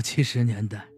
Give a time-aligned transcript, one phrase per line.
[0.00, 0.88] 六七十年代，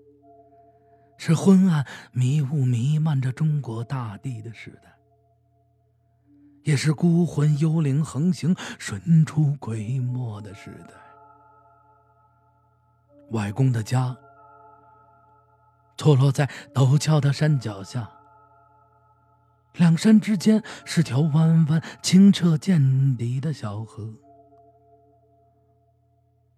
[1.19, 4.97] 是昏暗迷雾弥漫着中国大地的时代，
[6.63, 10.95] 也是孤魂幽灵横行、神出鬼没的时代。
[13.33, 14.17] 外公的家
[15.97, 18.09] 坐落在陡峭的山脚下，
[19.73, 24.15] 两山之间是条弯弯清澈见底的小河，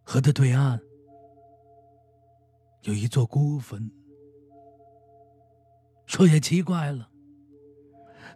[0.03, 0.79] 河的对岸。
[2.85, 3.91] 有一座孤坟，
[6.05, 7.09] 说也奇怪了，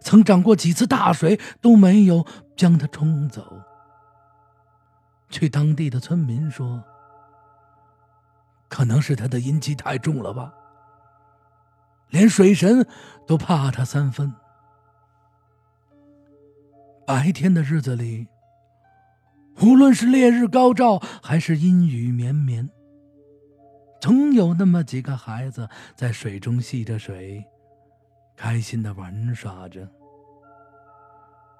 [0.01, 2.25] 曾涨过几次大水都没有
[2.57, 3.61] 将它冲走。
[5.29, 6.83] 据当地的村民说，
[8.67, 10.51] 可能是他的阴气太重了吧，
[12.09, 12.87] 连水神
[13.27, 14.33] 都怕他三分。
[17.05, 18.27] 白天的日子里，
[19.61, 22.67] 无论是烈日高照还是阴雨绵绵。
[23.99, 27.45] 总有那么几个孩子在水中戏着水，
[28.35, 29.87] 开心的玩耍着。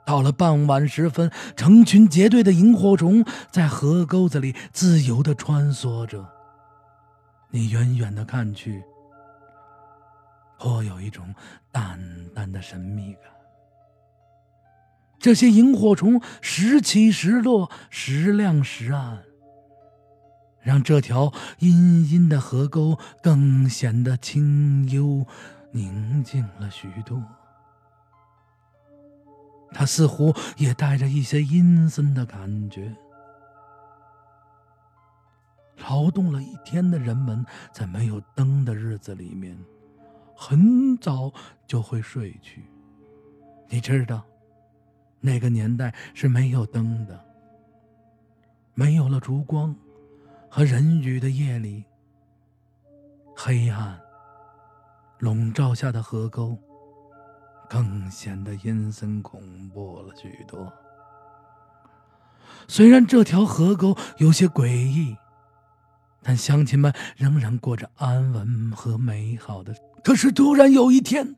[0.05, 6.27] 到了傍晚时分，成群结队的萤火虫在河沟子里自由的穿梭着。
[7.52, 8.83] 你远远的看去，
[10.58, 11.36] 颇有一种
[11.71, 11.99] 淡
[12.33, 13.23] 淡的神秘感。
[15.19, 19.23] 这些萤火虫时起时落，时亮时暗。
[20.70, 25.26] 让这条阴阴的河沟更显得清幽
[25.72, 27.20] 宁静了许多。
[29.72, 32.95] 它似乎也带着一些阴森的感觉。
[35.80, 39.58] 劳动了一天的人们，在没有灯的日子里面，
[40.36, 41.33] 很早
[41.66, 42.64] 就会睡去。
[43.70, 44.23] 你知道，
[45.20, 47.20] 那个年代是没有灯的，
[48.76, 49.76] 没有了烛光。
[50.50, 51.86] 和人语的夜里，
[53.36, 54.00] 黑暗
[55.19, 56.58] 笼罩下的河沟，
[57.70, 60.73] 更显得阴森恐怖了许多。
[62.67, 65.15] 虽然这条河沟有些诡异，
[66.23, 69.76] 但乡亲们仍然过着安稳和美好的。
[70.04, 71.36] 可是突然有一天，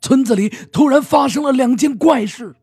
[0.00, 2.54] 村子里突然发生了两件怪事，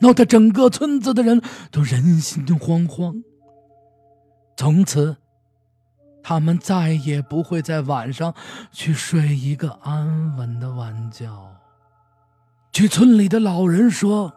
[0.00, 1.40] 闹得整个村子的人
[1.70, 3.22] 都人心惶惶。
[4.56, 5.16] 从此，
[6.22, 8.34] 他们再也不会在晚上
[8.72, 11.28] 去睡一个安稳的晚觉。
[12.72, 14.32] 据村里的老人说，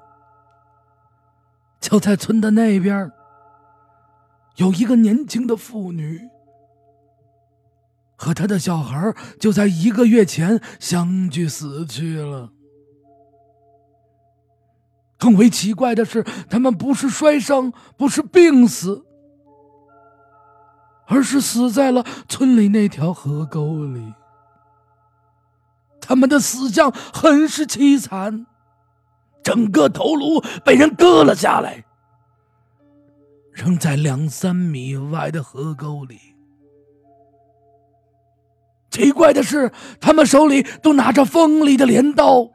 [1.80, 3.12] 就在村的那边，
[4.58, 6.30] 有一个年轻的妇女，
[8.16, 12.52] 和他的小孩就在一个月前相继死去了。
[15.18, 19.07] 更为奇怪的是，他们不是摔伤，不是病死。
[21.08, 24.14] 而是死在了村里那条河沟里。
[26.00, 28.46] 他们的死相很是凄惨，
[29.44, 31.84] 整个头颅被人割了下来，
[33.52, 36.20] 扔在两三米外的河沟里。
[38.90, 42.50] 奇怪的是，他们手里都拿着锋利的镰刀，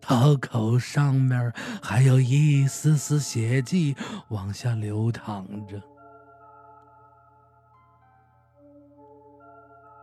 [0.00, 3.96] 刀口上面还有一丝丝血迹
[4.28, 5.80] 往下流淌着。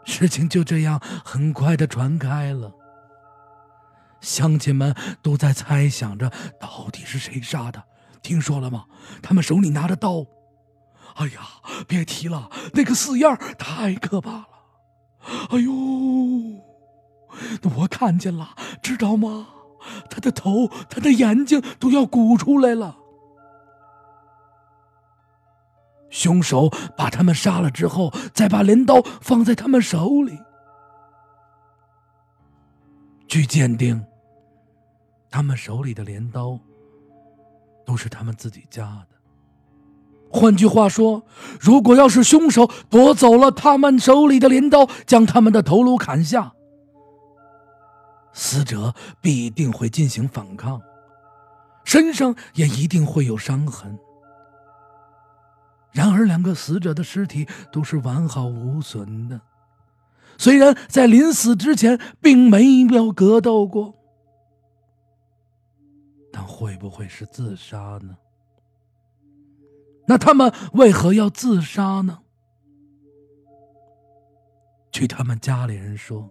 [0.08, 2.72] 事情就这样很快的传开了，
[4.22, 7.84] 乡亲们都在猜想着到底是谁杀的。
[8.24, 8.86] 听说了吗？
[9.22, 10.26] 他们手里拿着刀。
[11.16, 11.42] 哎呀，
[11.88, 14.48] 别提了，那个死样太可怕了。
[15.50, 15.72] 哎呦，
[17.76, 19.48] 我看见了，知道吗？
[20.10, 22.98] 他的头，他的眼睛都要鼓出来了。
[26.10, 30.40] 凶手把他们杀了之后，再把镰刀放在他们手里。
[33.28, 34.06] 据鉴定，
[35.30, 36.58] 他们手里的镰刀
[37.86, 39.18] 都是他们自己家的。
[40.30, 41.24] 换句话说，
[41.60, 46.54] 如果要是凶手夺走了他们手里的镰刀，将他们的头颅砍下，
[48.34, 50.82] 死者必定会进行反抗，
[51.84, 53.98] 身上也一定会有伤痕。
[55.92, 59.42] 然而，两个死者的尸体都是完好无损的，
[60.38, 63.96] 虽然在临死之前并没有格斗过，
[66.32, 68.16] 但会不会是自杀呢？
[70.08, 72.20] 那他们为何要自杀呢？
[74.92, 76.30] 据他们家里人说，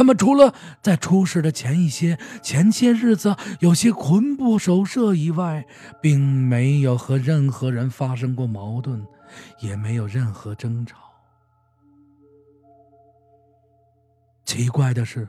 [0.00, 5.66] 他们除了在出事的前一些前些日子有些魂不守舍以外，
[6.00, 9.06] 并没有和任何人发生过矛盾，
[9.60, 10.96] 也没有任何争吵。
[14.46, 15.28] 奇怪的是，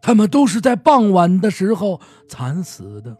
[0.00, 3.16] 他们都是在傍晚的时候惨死的。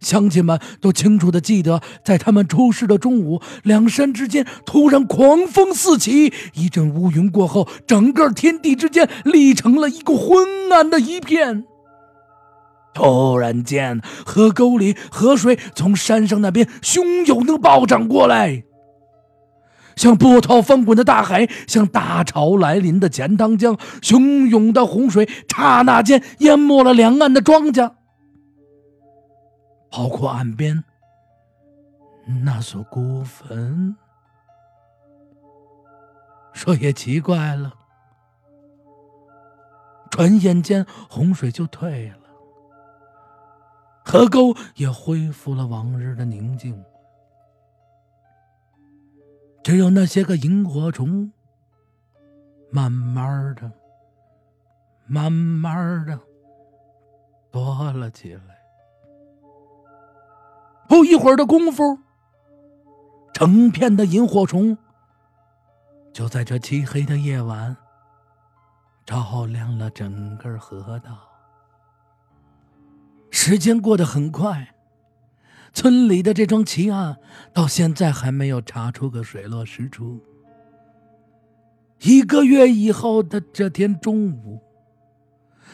[0.00, 11.64] 乡亲们都清楚的记得，在他们出事的中午，两山之间突然狂风四起，一阵乌云过后，整个天地之间立成了一个昏暗的一片。
[12.94, 18.64] 突然间，河沟里河水从山上那边汹涌的暴涨过来，
[19.96, 27.92] 像波涛翻滚的大海，像大潮来临的钱塘江，汹涌的洪水刹那间淹没了两岸的庄稼。
[29.96, 30.84] 包括岸边。
[32.44, 33.96] 那所孤坟，
[36.52, 37.72] 说也奇怪了，
[40.10, 42.28] 转眼间洪水就退了，
[44.04, 46.84] 河沟也恢复了往日的宁静，
[49.62, 51.32] 只有那些个萤火虫，
[52.70, 53.72] 慢慢的、
[55.06, 56.20] 慢慢的
[57.50, 58.55] 多了起来。
[60.88, 61.98] 不一会儿的功夫，
[63.32, 64.78] 成片的萤火虫
[66.12, 67.76] 就在这漆黑的夜晚
[69.04, 71.10] 照亮了整个河道。
[73.30, 74.74] 时间过得很快，
[75.72, 77.16] 村里的这桩奇案
[77.52, 80.20] 到现在还没有查出个水落石出。
[82.00, 84.62] 一个月以后的这天中午，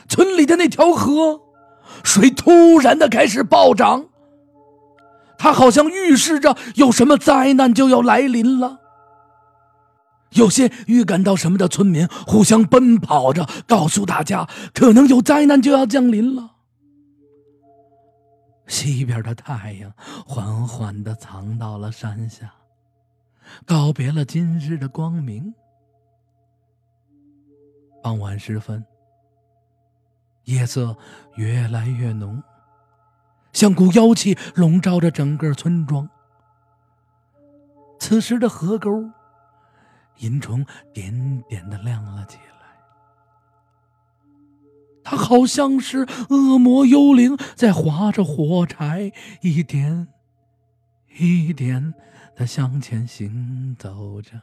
[0.08, 1.40] 村里的那条河
[2.02, 4.08] 水突然的开始暴涨。
[5.42, 8.78] 它好像预示着有什么灾难就要来临了。
[10.34, 16.52] 有些预感到什么的村民互相奔跑着，告诉大家可能有灾难就要降临了。
[18.68, 19.92] 西边的太阳
[20.24, 22.54] 缓缓的藏到了山下，
[23.66, 25.52] 告别了今日的光明。
[28.00, 28.84] 傍晚时分，
[30.44, 30.96] 夜色
[31.34, 32.40] 越来越浓。
[33.52, 36.08] 像股妖气笼罩着整个村庄。
[37.98, 39.10] 此时的河沟，
[40.18, 42.42] 银虫点点的亮了起来。
[45.04, 50.08] 它好像是恶魔幽灵在划着火柴，一点
[51.18, 51.94] 一点
[52.36, 54.40] 的向前行走着。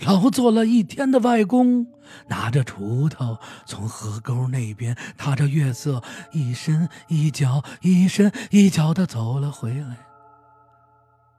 [0.00, 1.86] 劳作了一天的外公，
[2.26, 6.02] 拿着锄头从河沟那边踏着月色，
[6.32, 9.96] 一伸一脚，一伸一脚的走了回来。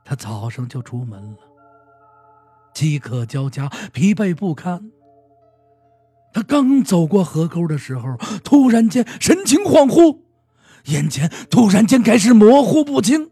[0.04, 1.38] 他早上就出门了，
[2.74, 4.92] 饥渴交加，疲惫不堪。
[6.34, 10.20] 他刚走过河沟的时候，突然间神情恍惚，
[10.86, 13.32] 眼前突然间开始模糊不清。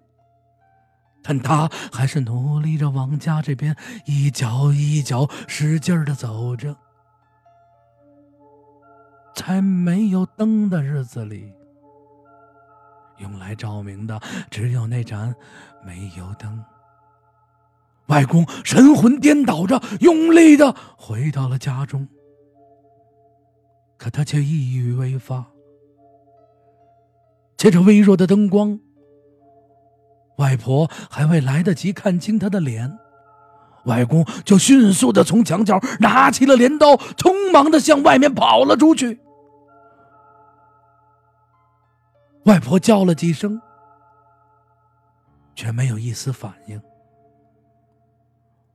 [1.24, 3.75] 但他还是努力着往家这边
[4.06, 6.75] 一脚一脚使劲的走着。
[9.34, 11.52] 在没有灯的日子里，
[13.18, 14.20] 用来照明的
[14.52, 15.34] 只有那盏
[15.84, 16.64] 煤油灯。
[18.08, 22.08] 外公神魂颠倒着，用力的回到了家中，
[23.98, 25.48] 可他却一语未发。
[27.56, 28.78] 借着微弱的灯光。
[30.37, 32.97] 外婆还未来得及看清他的脸，
[33.85, 39.19] 外公就迅速的从墙角拿起了镰刀，匆忙的向外面跑了出去。
[42.45, 43.61] 外婆叫了几声，
[45.56, 46.81] 却没有一丝反应。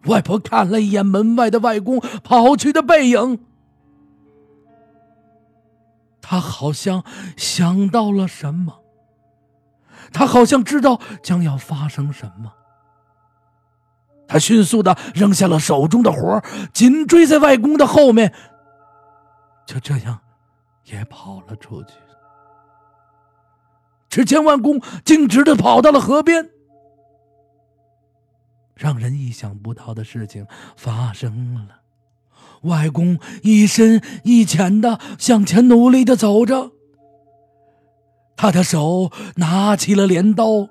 [0.05, 3.41] 外婆看了一眼门外的外公跑去的背影，
[6.23, 7.03] 她好像
[7.37, 8.81] 想到了什么。
[10.13, 12.53] 他好像知道将要发生什么，
[14.27, 18.33] 他迅速的扔下了手中的活紧追在外公的后面，
[19.67, 20.21] 就这样
[20.85, 21.91] 也跑了出去。
[24.09, 26.49] 只见外公径直的跑到了河边，
[28.75, 30.47] 让人意想不到的事情
[30.77, 31.83] 发生了，
[32.63, 36.73] 外公一深一浅的向前努力的走着。
[38.39, 40.69] 他的手拿起了镰刀，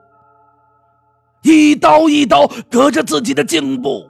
[1.42, 4.10] 一刀一刀割着自己的颈部。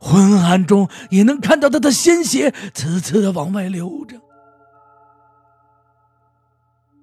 [0.00, 4.16] 昏暗中也能看到他的鲜血呲呲的往外流着。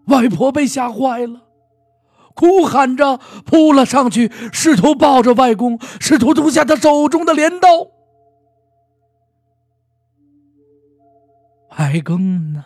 [0.08, 1.42] 外婆被吓坏了，
[2.34, 7.68] 哭喊着扑了上去，试图抱着外公，试图夺下他手中的镰刀。
[11.77, 12.66] 外公呢，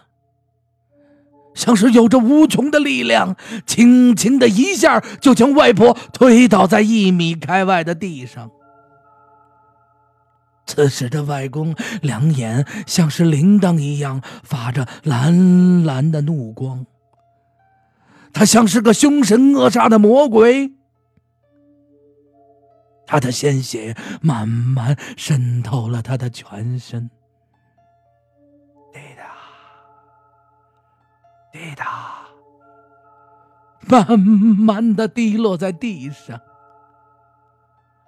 [1.53, 8.50] 像是有着无穷的力量，轻轻的一下就将外婆推倒在一米开外的地上。
[10.65, 16.86] 此时的外公两眼像是铃铛一样发着蓝蓝的怒光，
[18.31, 20.72] 他像是个凶神恶煞的魔鬼。
[23.05, 27.10] 他的鲜血慢慢渗透了他的全身，
[31.62, 32.25] 滴答，
[33.88, 36.41] 慢慢的滴落在地上。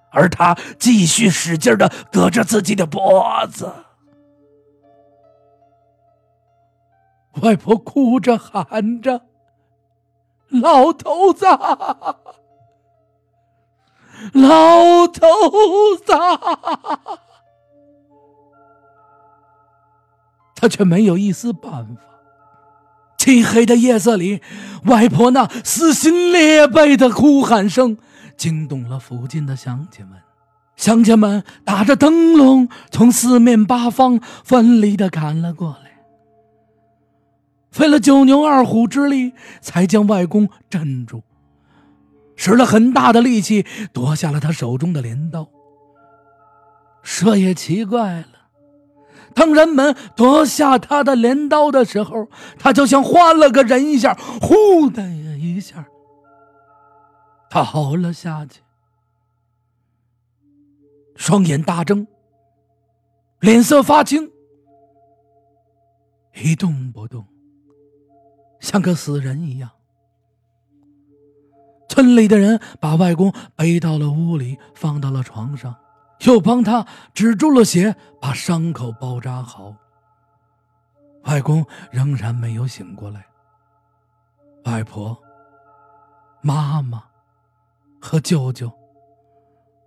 [0.09, 3.71] 而他继续使劲的割着自己的脖子，
[7.43, 9.21] 外婆哭着喊着
[10.49, 11.45] ：“老头子，
[14.33, 15.27] 老头
[16.03, 16.13] 子！”
[20.55, 22.12] 他却没有一丝办法。
[23.23, 24.41] 漆黑的夜色里，
[24.83, 27.97] 外婆那撕心裂肺的哭喊声。
[28.35, 30.19] 惊动了附近的乡亲们，
[30.75, 36.01] 乡亲们打着灯笼，从四面八方奋力的赶了过来，
[37.71, 41.23] 费了九牛二虎之力，才将外公镇住，
[42.35, 45.47] 使了很大的力气夺下了他手中的镰刀。
[47.01, 48.27] 说也奇怪了，
[49.33, 55.85] 当人们夺下他的镰刀的时候，他就像换了个人一样，呼的一下。
[57.49, 58.61] 他倒了下去，
[61.15, 62.07] 双眼大睁，
[63.39, 64.31] 脸色发青，
[66.33, 67.23] 一动不动，
[68.59, 69.69] 像个死人一样。
[71.87, 75.75] 村里的人把外公背到了屋里，放到了床上，
[76.21, 79.75] 又帮他止住了血，把伤口包扎好。
[81.23, 83.25] 外公仍然没有醒过来，
[84.65, 85.17] 外婆、
[86.41, 87.03] 妈妈。
[88.05, 88.69] 和舅舅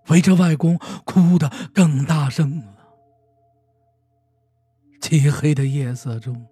[0.09, 2.75] 围着外公哭得更大声了。
[5.03, 6.47] 漆黑的夜色中，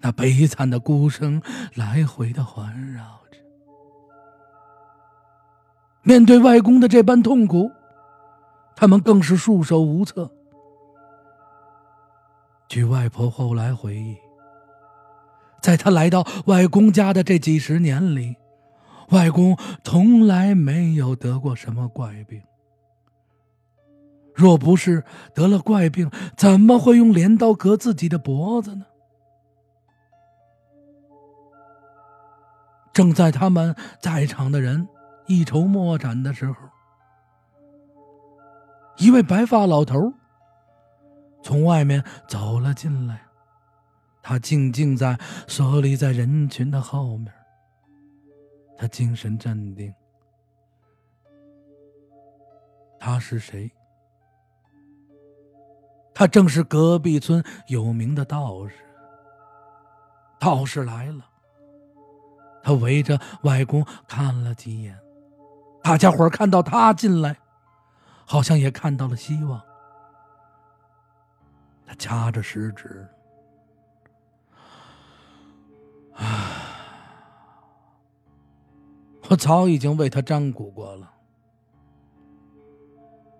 [0.00, 1.42] 那悲惨的哭声
[1.74, 3.20] 来回的环绕。
[6.06, 7.68] 面对外公的这般痛苦，
[8.76, 10.30] 他们更是束手无策。
[12.68, 14.16] 据外婆后来回忆，
[15.60, 18.36] 在他来到外公家的这几十年里。
[19.10, 22.40] 外公从来没有得过什么怪病。
[24.32, 25.02] 若不是
[25.34, 28.86] 得了怪病，怎么会用镰刀割自己的脖子呢？
[32.92, 34.86] 正在他们在场的人
[35.26, 36.54] 一筹莫展的时候，
[38.98, 40.12] 一位白发老头
[41.42, 43.26] 从外面走了进来，
[44.22, 47.32] 他静静在缩离在人群的后面。
[48.78, 49.92] 他精神镇定。
[52.98, 53.70] 他是谁？
[56.14, 58.74] 他正是隔壁村有名的道士。
[60.38, 61.24] 道士来了，
[62.62, 64.98] 他围着外公看了几眼，
[65.86, 67.36] 大家伙看到他进来，
[68.24, 69.62] 好像也看到了希望。
[71.86, 73.08] 他掐着食指，
[76.16, 76.50] 啊。
[79.28, 81.08] 我早已经为他占卜过了，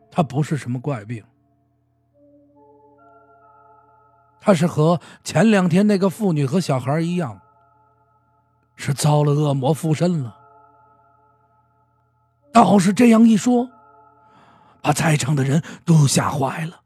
[0.09, 1.25] 他不是什么怪病，
[4.39, 7.41] 他是和前两天那个妇女和小孩一样，
[8.77, 10.36] 是遭了恶魔附身了。
[12.57, 13.69] 道士这样一说，
[14.81, 16.81] 把在场的人都吓坏了。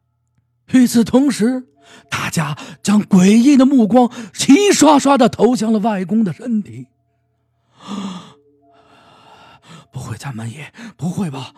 [0.72, 1.68] 与此同时，
[2.10, 6.88] 大家将诡异的目光齐刷刷的投向了外公的身体。
[9.92, 11.52] 不会咱们也不会吧？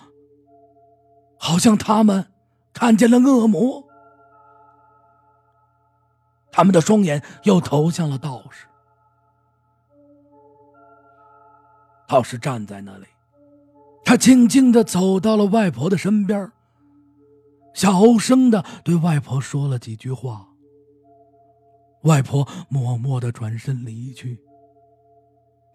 [1.39, 2.31] 好像他们
[2.75, 3.83] 看见了恶魔。
[6.51, 8.67] 他们的双眼又投向了道士。
[12.07, 13.07] 道士站在那里，
[14.13, 16.53] 他静静的走到了外婆的身边，
[17.73, 20.47] 小声的对外婆说了几句话。
[22.03, 24.39] 外婆默默的转身离去。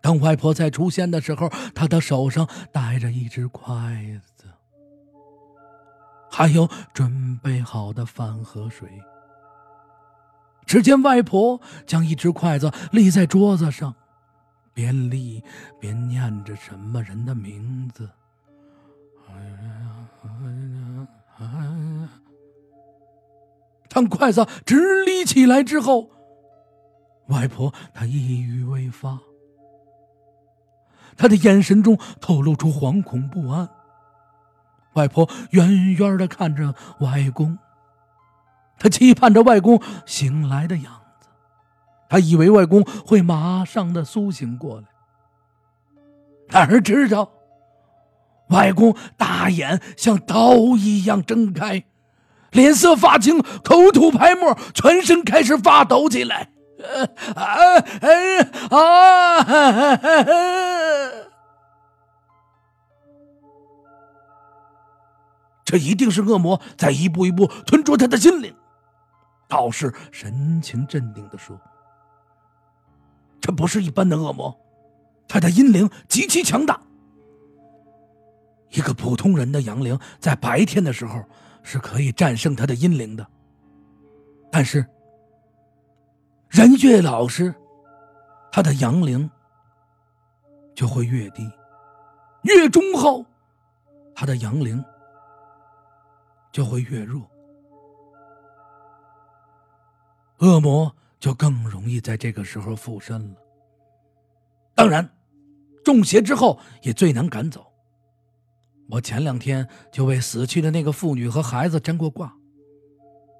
[0.03, 4.44] 当外婆再出现的时候，她的手上带着一只筷子，
[6.29, 8.88] 还有准备好的饭和水。
[10.67, 13.96] 只见外婆将一只筷子立在桌子上，
[14.75, 15.44] 边立
[15.79, 18.08] 边念着什么人的名字。
[23.97, 26.11] 当筷子直立起来之后，
[27.29, 29.17] 外婆她一语未发，
[31.17, 33.67] 她的眼神中透露出惶恐不安。
[34.93, 37.57] 外婆远远的看着外公，
[38.77, 41.27] 她期盼着外公醒来的样子，
[42.07, 44.85] 她以为外公会马上的苏醒过来。
[46.49, 47.31] 哪知道，
[48.49, 51.83] 外公大眼像刀一样睁开，
[52.51, 56.49] 脸色发青，口吐白沫，全身开始发抖起来。
[57.35, 57.43] 啊
[58.69, 59.47] 啊啊！
[65.65, 68.55] 这一定是恶魔在一步一步吞噬他的心灵。
[69.49, 71.59] 道士神情镇定的说
[73.41, 74.57] ：“这不是一般的恶魔，
[75.27, 76.79] 他的阴灵极其强大。
[78.69, 81.23] 一个普通人的阳灵在白天的时候
[81.67, 83.27] 是可以战胜他的阴灵的，
[84.50, 84.88] 但是
[86.47, 87.53] 人越老实，
[88.50, 89.29] 他的阳灵
[90.74, 91.43] 就会越低；
[92.43, 93.25] 越忠厚，
[94.15, 94.81] 他的阳灵。”
[96.50, 97.29] 就会越弱，
[100.39, 103.36] 恶魔就更容易在这个时候附身了。
[104.74, 105.07] 当然，
[105.83, 107.66] 中邪之后也最难赶走。
[108.89, 112.34] 我前两天就为死去的那个妇女和孩子占过卦，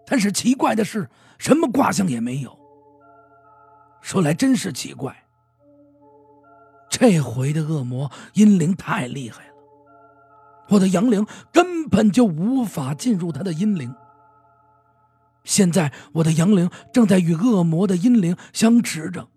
[0.06, 2.58] 但是奇怪的是，什么卦象也没有。
[4.01, 5.25] 说来真是奇怪，
[6.89, 9.54] 这回的恶魔阴灵太厉害了。
[10.70, 13.94] 我的阳灵根本就无法进入他的阴灵。
[15.46, 19.30] 现在我的阳灵正在与恶魔的阴灵相持着。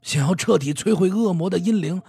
[0.00, 2.00] 想要彻底摧毁恶魔的阴灵，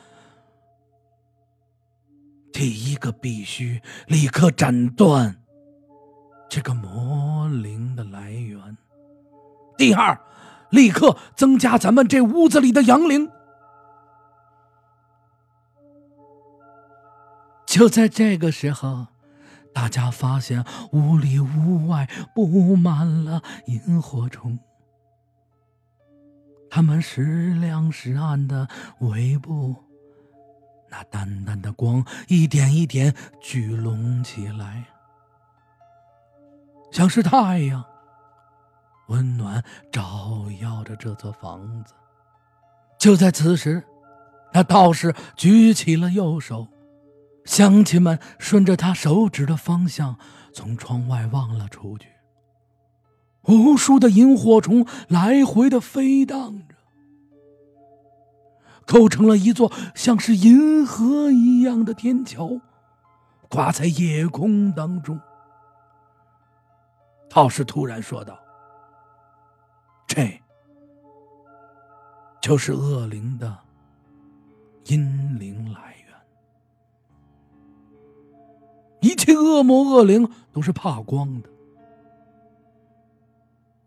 [2.55, 5.43] 第一个必须立刻斩断
[6.49, 8.77] 这个魔灵的来源；
[9.77, 10.17] 第二，
[10.69, 13.29] 立刻增加咱们这屋子里的阳灵。
[17.65, 19.07] 就在这个时候，
[19.73, 24.57] 大家发现屋里屋外布满了萤火虫，
[26.69, 29.75] 它们时亮时暗的围布，
[30.89, 34.85] 那淡淡的光一点一点聚拢起来，
[36.91, 37.83] 像是太阳，
[39.07, 41.93] 温暖照耀着这座房子。
[42.97, 43.83] 就在此时，
[44.53, 46.67] 那道士举起了右手。
[47.43, 50.17] 乡亲们顺着他手指的方向，
[50.51, 52.07] 从窗外望了出去。
[53.43, 56.74] 无数的萤火虫来回的飞荡着，
[58.85, 62.61] 构成了一座像是银河一样的天桥，
[63.49, 65.19] 挂在夜空当中。
[67.29, 68.39] 道士突然说道
[70.07, 70.41] ：“这
[72.39, 73.57] 就是恶灵的
[74.85, 76.15] 阴灵来源。”
[79.01, 81.49] 一切恶魔恶灵都是怕光的，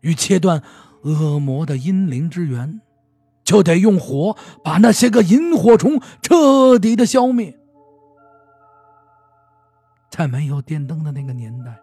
[0.01, 0.61] 欲切断
[1.01, 2.79] 恶魔的阴灵之源，
[3.49, 7.57] 就得用火把那些个萤火虫彻底的消灭。
[10.11, 11.79] 在没有电灯的那个年代，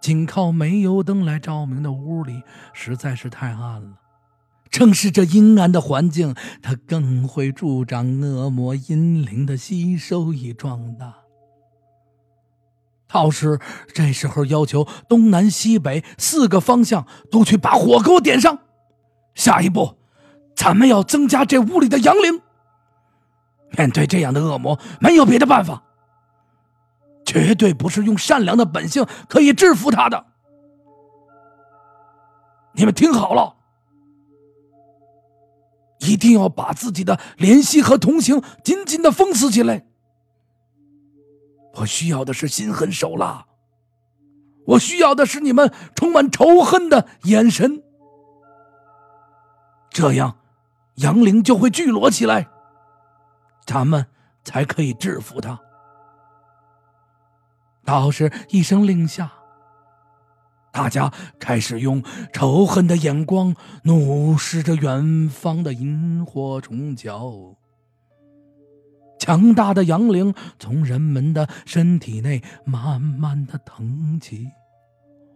[0.00, 3.98] 仅靠煤油灯来照明的屋里实在是太暗了。
[4.70, 11.16] 正是这阴暗的环境，它更会助长恶魔阴灵的吸收与壮大。
[13.06, 13.60] 道士
[13.92, 18.60] 这时候要求东南西北四个方向都去把火给我点上。
[19.34, 19.98] 下一步，
[20.54, 22.40] 咱们要增加这屋里的阳灵。
[23.76, 25.82] 面对这样的恶魔，没有别的办法，
[27.24, 30.26] 绝对不是用善良的本性可以制服他的。
[32.74, 33.56] 你们听好了，
[36.00, 39.84] 一定要把自己的怜惜和同情紧紧的封死起来。
[41.74, 43.46] 我需要的是心狠手辣，
[44.66, 47.82] 我需要的是你们充满仇恨的眼神，
[49.90, 50.36] 这样
[50.96, 52.48] 杨凌就会聚拢起来，
[53.66, 54.06] 咱们
[54.44, 55.58] 才可以制服他。
[57.84, 59.32] 道士一声令下，
[60.72, 62.02] 大家开始用
[62.32, 67.56] 仇恨的眼光怒视着远方的萤火虫角。
[69.18, 74.50] 强大的阳灵从人们的身体内慢慢的腾起，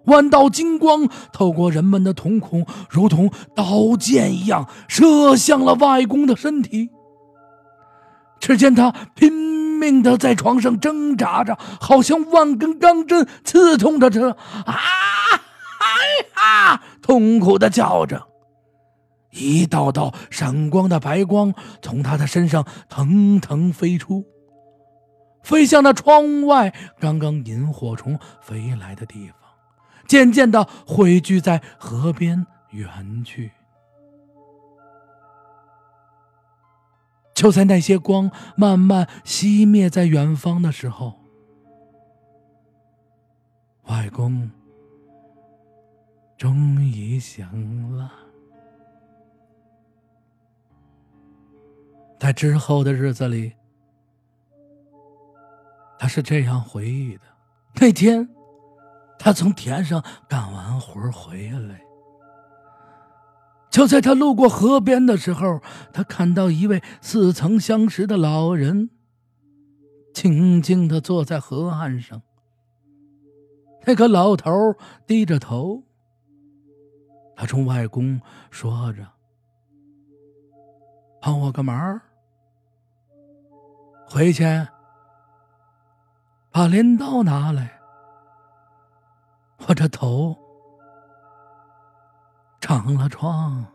[0.08, 6.90] 万道金光透过人们的瞳孔，如同刀剑一样射向了外公的身体。
[8.40, 14.30] 只见他拼命的在床上挣扎着，好像万根钢针刺痛着他。
[14.30, 14.74] 啊！
[15.80, 15.86] 哎
[16.36, 16.82] 呀！
[17.00, 18.26] 痛苦的叫着。
[19.30, 24.24] 一道道闪光的白光从他的身上腾腾飞出，
[25.42, 29.37] 飞向那窗外刚刚萤火虫飞来的地方，
[30.08, 33.52] 渐渐的汇聚在河边远去。
[37.34, 41.20] 就在那些光慢慢熄灭在远方的时候，
[43.84, 44.50] 外公
[46.36, 48.10] 终于醒了。
[52.18, 53.52] 在之后的日子里，
[55.96, 57.22] 他是这样回忆的：
[57.74, 58.28] 那天，
[59.18, 61.80] 他从田上干完活回来，
[63.68, 65.60] 就在他路过河边的时候，
[65.92, 68.90] 他看到一位似曾相识的老人，
[70.14, 72.22] 静静的坐在河岸上。
[73.84, 74.52] 那个老头
[75.06, 75.82] 低着头，
[77.34, 79.06] 他冲外公说着
[81.20, 82.00] ：“帮我个忙。”
[84.06, 84.44] 回去，
[86.50, 87.77] 把镰刀拿来。
[89.66, 90.36] 我这头
[92.60, 93.66] 长了疮，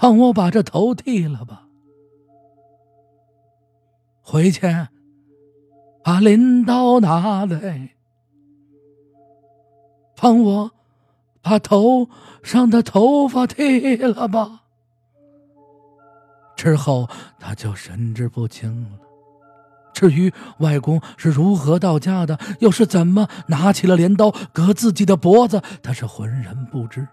[0.00, 1.66] 帮我把这头剃了吧。
[4.22, 4.66] 回去，
[6.04, 7.96] 把镰刀拿来，
[10.14, 10.70] 帮我
[11.42, 12.08] 把头
[12.42, 14.62] 上的头发剃了吧。
[16.54, 18.98] 之后他就神志不清了。
[20.00, 27.06] 至于外公是如何到家的，又是怎么拿起了镰刀割自己的脖子，他是浑然不知。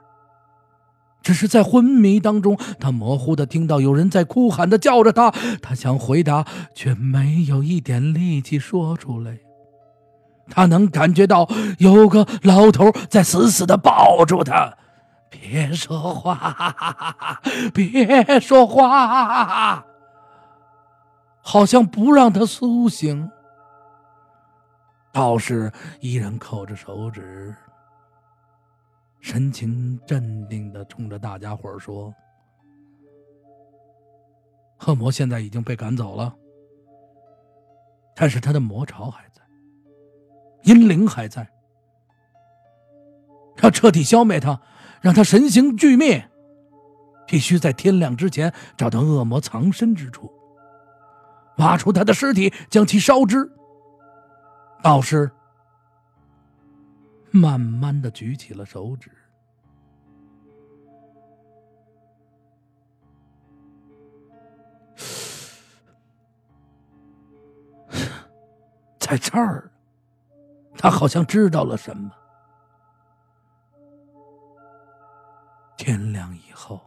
[1.21, 9.37] 只是在昏迷当中，他模糊的听到有人在哭喊的叫着他，他想回答，却没有一点力气说出来。
[10.49, 14.73] 他能感觉到有个老头在死死的抱住他。
[15.29, 17.41] 别说话，
[17.73, 19.83] 别说话，
[21.49, 23.31] 好像不让他苏醒。
[25.13, 27.55] 道士依然扣着手指，
[29.21, 32.13] 神情镇定的冲着大家伙说
[34.85, 36.35] ：“恶魔现在已经被赶走了，
[38.13, 39.41] 但是他的魔巢还在，
[40.63, 41.49] 阴灵还在，
[43.63, 44.61] 要彻底消灭他。”
[44.99, 46.27] 让他神形俱灭，
[47.27, 50.29] 必须在天亮之前找到恶魔藏身之处，
[51.57, 53.51] 挖出他的尸体，将其烧之。
[54.83, 55.31] 道士
[57.31, 59.11] 慢慢的举起了手指，
[68.99, 69.69] 在这儿，
[70.77, 72.11] 他好像知道了什么。
[75.75, 76.79] 天亮以后，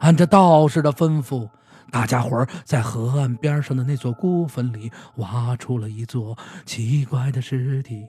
[0.00, 1.48] 按照道士的吩咐，
[1.90, 8.06] 大家伙儿在河岸边上的那座孤坟里挖出了一座奇怪的尸体。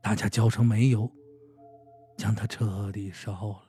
[0.00, 1.10] 大家浇成煤油，
[2.16, 3.62] 将它彻底烧了。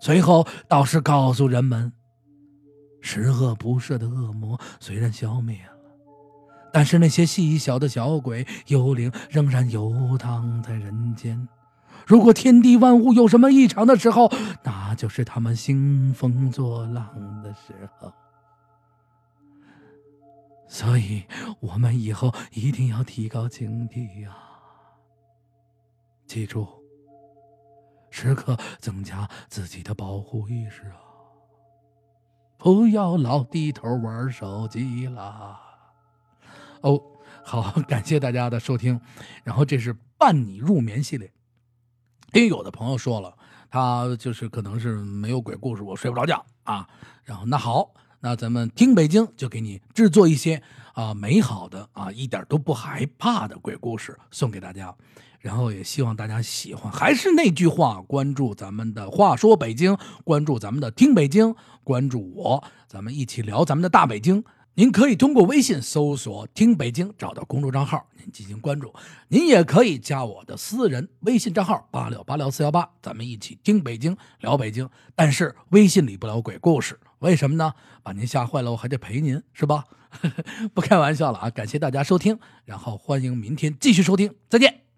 [0.00, 1.92] 随后，道士告诉人们：
[3.02, 5.76] 十恶不赦的恶魔虽然消灭了，
[6.72, 11.46] 但是那些细小的小鬼、幽灵仍然游荡在人间。
[12.10, 14.28] 如果天地万物有什么异常的时候，
[14.64, 18.12] 那就是他们兴风作浪的时候。
[20.66, 21.22] 所以，
[21.60, 24.36] 我们以后一定要提高警惕呀！
[26.26, 26.66] 记住，
[28.10, 30.98] 时刻增加自己的保护意识啊！
[32.58, 35.60] 不要老低头玩手机啦！
[36.80, 37.00] 哦，
[37.44, 39.00] 好， 感谢大家的收听。
[39.44, 41.32] 然后，这是伴你入眠系列。
[42.32, 43.34] 因为有的朋友说了，
[43.70, 46.88] 他就是可能是没有鬼故事，我睡不着觉啊。
[47.24, 47.90] 然后那好，
[48.20, 50.62] 那咱们听北京就给你制作一些
[50.94, 54.94] 啊美好的啊一点都不害怕的鬼故事送给大家。
[55.40, 56.92] 然后也希望大家喜欢。
[56.92, 64.44] 还是那句话，关注咱们的话说北京，关注咱们的听北京，关注我，咱们一起聊咱们的大北京。
[64.80, 68.90] 您可以通过微信搜索“听北京”找到公众账号，您进行关注。
[69.28, 74.88] 您也可以加我的私人微信账号八六八六四幺八，咱们一起听北京聊北京。
[75.14, 77.74] 但是微信里不聊鬼故事，为什么呢？
[78.02, 79.84] 把您吓坏了，我还得陪您，是吧？
[80.72, 81.50] 不开玩笑了啊！
[81.50, 84.89] 感谢大家收听，然后欢迎明天继续收听，再见。